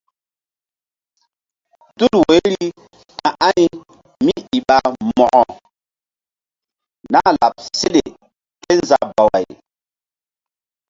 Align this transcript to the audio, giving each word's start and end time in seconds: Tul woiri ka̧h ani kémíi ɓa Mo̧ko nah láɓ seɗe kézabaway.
Tul 1.97 2.13
woiri 2.27 2.61
ka̧h 3.21 3.35
ani 3.47 3.63
kémíi 4.21 4.57
ɓa 4.67 4.77
Mo̧ko 5.17 5.41
nah 7.11 7.29
láɓ 7.39 7.53
seɗe 7.79 8.01
kézabaway. 8.61 9.45